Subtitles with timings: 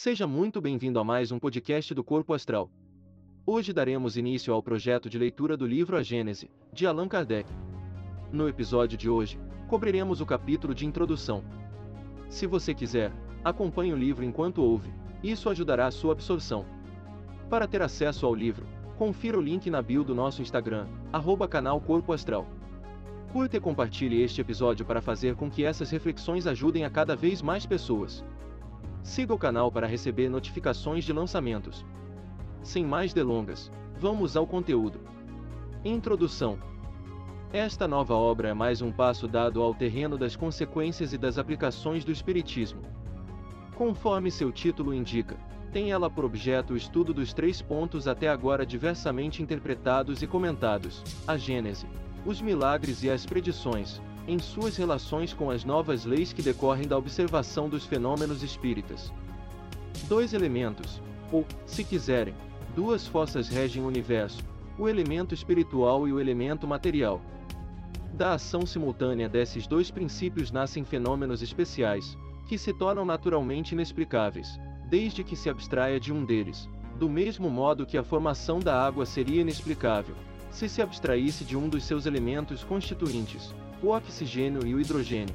[0.00, 2.70] Seja muito bem-vindo a mais um podcast do Corpo Astral.
[3.44, 7.50] Hoje daremos início ao projeto de leitura do livro A Gênese, de Allan Kardec.
[8.30, 11.42] No episódio de hoje, cobriremos o capítulo de introdução.
[12.28, 14.88] Se você quiser, acompanhe o livro enquanto ouve,
[15.20, 16.64] isso ajudará a sua absorção.
[17.50, 21.80] Para ter acesso ao livro, confira o link na bio do nosso Instagram, arroba canal
[21.80, 22.46] Corpo Astral.
[23.32, 27.42] Curta e compartilhe este episódio para fazer com que essas reflexões ajudem a cada vez
[27.42, 28.24] mais pessoas.
[29.08, 31.82] Siga o canal para receber notificações de lançamentos.
[32.62, 35.00] Sem mais delongas, vamos ao conteúdo.
[35.82, 36.58] Introdução.
[37.50, 42.04] Esta nova obra é mais um passo dado ao terreno das consequências e das aplicações
[42.04, 42.82] do Espiritismo.
[43.74, 45.38] Conforme seu título indica,
[45.72, 51.02] tem ela por objeto o estudo dos três pontos até agora diversamente interpretados e comentados:
[51.26, 51.86] a Gênese,
[52.26, 56.98] os milagres e as predições, em suas relações com as novas leis que decorrem da
[56.98, 59.10] observação dos fenômenos espíritas.
[60.06, 61.00] Dois elementos,
[61.32, 62.34] ou, se quiserem,
[62.76, 64.44] duas forças regem o universo:
[64.78, 67.22] o elemento espiritual e o elemento material.
[68.12, 72.14] Da ação simultânea desses dois princípios nascem fenômenos especiais,
[72.46, 74.60] que se tornam naturalmente inexplicáveis,
[74.90, 79.06] desde que se abstraia de um deles, do mesmo modo que a formação da água
[79.06, 80.14] seria inexplicável,
[80.50, 85.34] se se abstraísse de um dos seus elementos constituintes, o oxigênio e o hidrogênio.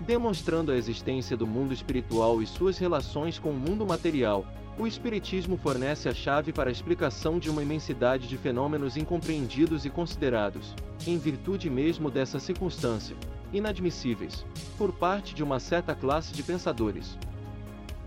[0.00, 4.46] Demonstrando a existência do mundo espiritual e suas relações com o mundo material,
[4.78, 9.90] o Espiritismo fornece a chave para a explicação de uma imensidade de fenômenos incompreendidos e
[9.90, 10.74] considerados,
[11.06, 13.14] em virtude mesmo dessa circunstância,
[13.52, 14.46] inadmissíveis,
[14.78, 17.18] por parte de uma certa classe de pensadores.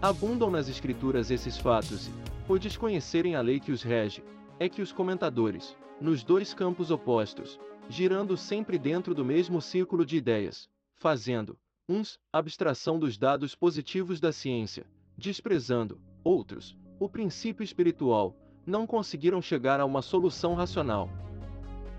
[0.02, 2.12] Abundam nas Escrituras esses fatos e,
[2.48, 4.24] por desconhecerem a lei que os rege,
[4.60, 10.18] é que os comentadores, nos dois campos opostos, girando sempre dentro do mesmo círculo de
[10.18, 14.86] ideias, fazendo, uns, abstração dos dados positivos da ciência,
[15.18, 21.10] desprezando, outros, o princípio espiritual, não conseguiram chegar a uma solução racional.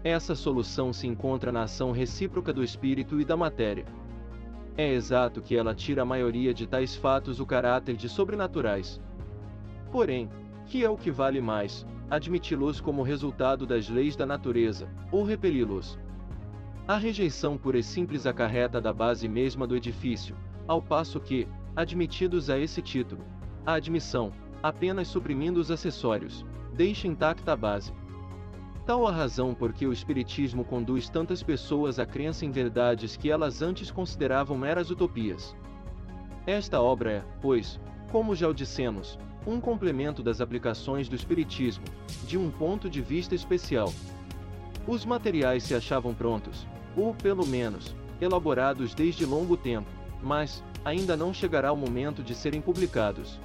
[0.03, 3.87] Essa solução se encontra na ação recíproca do espírito e da matéria.
[4.77, 9.01] É exato que ela tira a maioria de tais fatos o caráter de sobrenaturais.
[9.93, 10.29] Porém,
[10.67, 15.99] que é o que vale mais, admiti-los como resultado das leis da natureza, ou repeli-los.
[16.87, 20.37] A rejeição pura e simples acarreta da base mesma do edifício,
[20.69, 23.25] ao passo que, admitidos a esse título,
[23.67, 24.33] a admissão,
[24.63, 26.45] apenas suprimindo os acessórios,
[26.75, 27.93] deixa intacta a base.
[28.87, 33.31] Tal a razão por que o Espiritismo conduz tantas pessoas à crença em verdades que
[33.31, 35.57] elas antes consideravam meras utopias.
[36.47, 37.81] Esta obra é, pois,
[38.15, 41.83] como já o dissemos, um complemento das aplicações do Espiritismo,
[42.29, 43.93] de um ponto de vista especial.
[44.87, 46.65] Os materiais se achavam prontos,
[46.97, 49.89] ou, pelo menos, elaborados desde longo tempo,
[50.23, 53.41] mas, ainda não chegará o momento de serem publicados.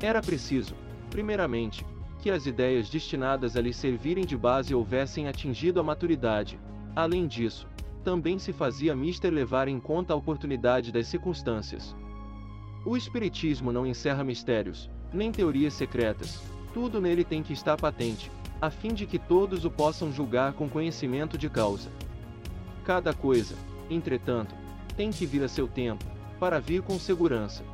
[0.00, 0.74] Era preciso,
[1.10, 1.84] primeiramente,
[2.20, 6.58] que as ideias destinadas a lhe servirem de base houvessem atingido a maturidade.
[6.96, 7.68] Além disso,
[8.02, 11.94] também se fazia mister levar em conta a oportunidade das circunstâncias.
[12.86, 16.42] O Espiritismo não encerra mistérios, nem teorias secretas,
[16.74, 18.30] tudo nele tem que estar patente,
[18.60, 21.88] a fim de que todos o possam julgar com conhecimento de causa.
[22.84, 23.54] Cada coisa,
[23.88, 24.54] entretanto,
[24.98, 26.04] tem que vir a seu tempo,
[26.38, 27.64] para vir com segurança.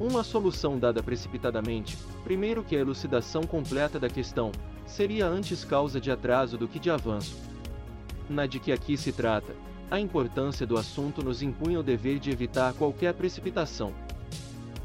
[0.00, 4.50] Uma solução dada precipitadamente, primeiro que a elucidação completa da questão,
[4.84, 7.36] seria antes causa de atraso do que de avanço.
[8.28, 9.54] Na de que aqui se trata,
[9.88, 13.94] a importância do assunto nos impunha o dever de evitar qualquer precipitação.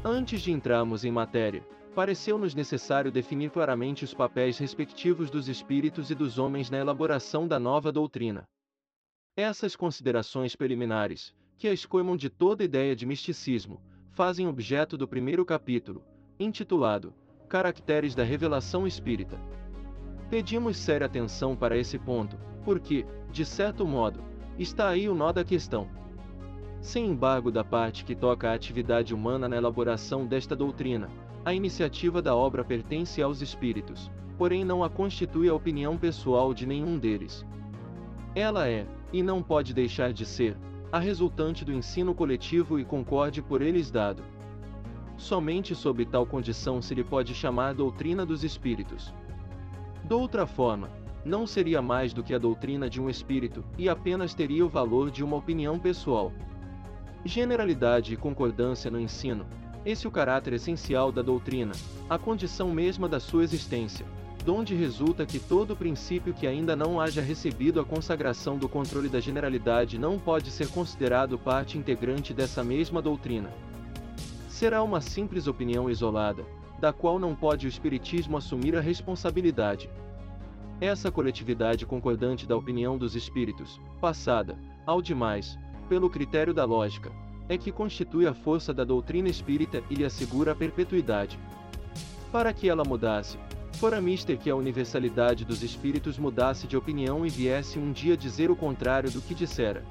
[0.04, 1.64] Antes de entrarmos em matéria,
[1.94, 7.60] pareceu-nos necessário definir claramente os papéis respectivos dos espíritos e dos homens na elaboração da
[7.60, 8.42] nova doutrina.
[9.36, 13.80] Essas considerações preliminares, que a escoimam de toda ideia de misticismo,
[14.10, 16.04] fazem objeto do primeiro capítulo,
[16.36, 17.14] intitulado
[17.48, 19.38] Caracteres da Revelação Espírita.
[20.28, 24.24] Pedimos séria atenção para esse ponto, porque, de certo modo,
[24.58, 26.01] está aí o nó da questão.
[26.82, 31.08] Sem embargo da parte que toca à atividade humana na elaboração desta doutrina,
[31.44, 36.66] a iniciativa da obra pertence aos espíritos, porém não a constitui a opinião pessoal de
[36.66, 37.46] nenhum deles.
[38.34, 40.56] Ela é, e não pode deixar de ser,
[40.90, 44.24] a resultante do ensino coletivo e concorde por eles dado.
[45.16, 49.14] Somente sob tal condição se lhe pode chamar doutrina dos espíritos.
[50.02, 50.90] Doutra forma,
[51.24, 55.12] não seria mais do que a doutrina de um espírito, e apenas teria o valor
[55.12, 56.32] de uma opinião pessoal.
[57.24, 59.46] Generalidade e concordância no ensino,
[59.84, 61.72] esse é o caráter essencial da doutrina,
[62.10, 64.04] a condição mesma da sua existência,
[64.44, 69.20] donde resulta que todo princípio que ainda não haja recebido a consagração do controle da
[69.20, 73.50] generalidade não pode ser considerado parte integrante dessa mesma doutrina.
[74.48, 76.44] será uma simples opinião isolada,
[76.80, 79.88] da qual não pode o Espiritismo assumir a responsabilidade.
[80.80, 85.56] Essa coletividade concordante da opinião dos espíritos, passada, ao demais,
[85.92, 87.12] pelo critério da lógica,
[87.46, 91.38] é que constitui a força da doutrina espírita e lhe assegura a perpetuidade.
[92.32, 93.36] Para que ela mudasse,
[93.74, 98.50] fora mister que a universalidade dos espíritos mudasse de opinião e viesse um dia dizer
[98.50, 99.84] o contrário do que dissera.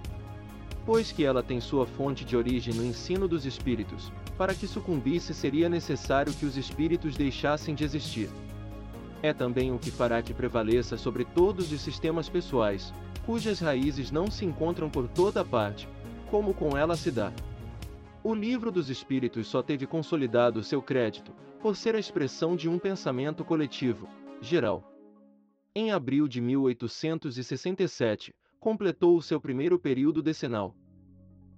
[0.88, 5.36] Pois que ela tem sua fonte de origem no ensino dos espíritos, para que sucumbisse
[5.36, 8.27] seria necessário que os espíritos deixassem de existir.
[9.21, 12.92] É também o que fará que prevaleça sobre todos os sistemas pessoais,
[13.25, 15.88] cujas raízes não se encontram por toda parte,
[16.29, 17.31] como com ela se dá.
[18.23, 22.79] O livro dos Espíritos só teve consolidado seu crédito, por ser a expressão de um
[22.79, 24.07] pensamento coletivo,
[24.41, 24.83] geral.
[25.73, 30.75] Em abril de 1867, completou o seu primeiro período decenal.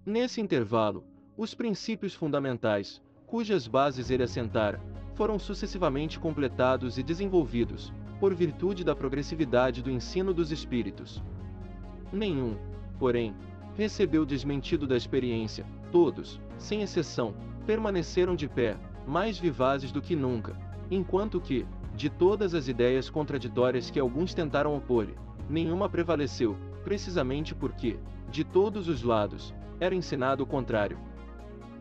[0.06, 1.06] Nesse intervalo,
[1.36, 4.80] os princípios fundamentais, cujas bases ele assentara,
[5.16, 11.22] foram sucessivamente completados e desenvolvidos, por virtude da progressividade do ensino dos espíritos.
[12.14, 12.56] Nenhum,
[13.00, 13.34] porém,
[13.76, 17.34] recebeu desmentido da experiência, todos, sem exceção,
[17.66, 18.78] permaneceram de pé,
[19.08, 20.56] mais vivazes do que nunca,
[20.92, 21.66] enquanto que,
[21.96, 25.16] de todas as ideias contraditórias que alguns tentaram opor-lhe,
[25.50, 27.98] nenhuma prevaleceu, precisamente porque,
[28.30, 31.00] de todos os lados, era ensinado o contrário.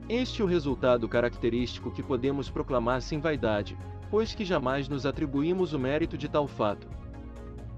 [0.09, 3.77] Este é o resultado característico que podemos proclamar sem vaidade,
[4.11, 6.89] pois que jamais nos atribuímos o mérito de tal fato.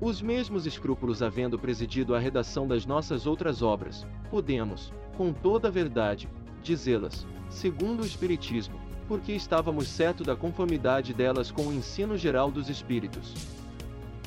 [0.00, 5.70] Os mesmos escrúpulos havendo presidido a redação das nossas outras obras, podemos, com toda a
[5.70, 6.28] verdade,
[6.62, 12.68] dizê-las, segundo o Espiritismo, porque estávamos certo da conformidade delas com o ensino geral dos
[12.68, 13.34] Espíritos.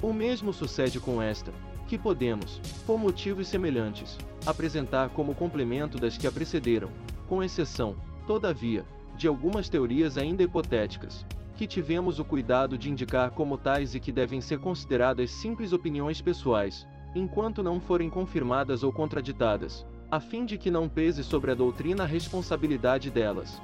[0.01, 1.51] O mesmo sucede com esta,
[1.85, 6.89] que podemos, por motivos semelhantes, apresentar como complemento das que a precederam,
[7.27, 8.85] com exceção, todavia,
[9.17, 11.25] de algumas teorias ainda hipotéticas,
[11.57, 16.21] que tivemos o cuidado de indicar como tais e que devem ser consideradas simples opiniões
[16.21, 21.55] pessoais, enquanto não forem confirmadas ou contraditadas, a fim de que não pese sobre a
[21.55, 23.59] doutrina a responsabilidade delas.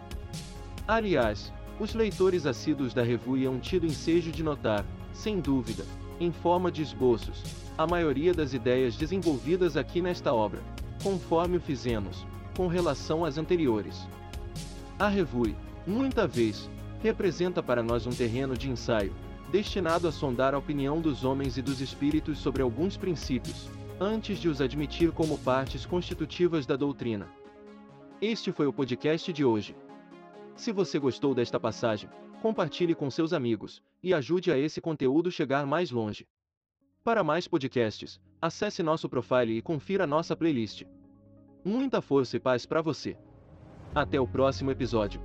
[0.88, 5.86] Aliás, os leitores assíduos da revue hão tido ensejo de notar, sem dúvida,
[6.19, 7.44] em forma de esboços,
[7.78, 10.62] a maioria das ideias desenvolvidas aqui nesta obra,
[11.04, 12.25] conforme o fizemos,
[12.57, 14.07] com relação às anteriores.
[14.98, 15.56] A revue,
[15.86, 16.69] muita vez,
[17.03, 19.13] representa para nós um terreno de ensaio,
[19.51, 23.69] destinado a sondar a opinião dos homens e dos espíritos sobre alguns princípios,
[24.00, 27.29] antes de os admitir como partes constitutivas da doutrina.
[28.21, 29.75] Este foi o podcast de hoje.
[30.55, 32.09] Se você gostou desta passagem,
[32.41, 36.25] compartilhe com seus amigos e ajude a esse conteúdo chegar mais longe.
[37.03, 40.83] Para mais podcasts, acesse nosso profile e confira nossa playlist.
[41.65, 43.17] Muita força e paz para você.
[43.94, 45.21] Até o próximo episódio.